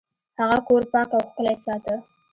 هغه 0.39 0.57
کور 0.67 0.83
پاک 0.91 1.09
او 1.15 1.21
ښکلی 1.29 1.55
ساته. 1.65 1.95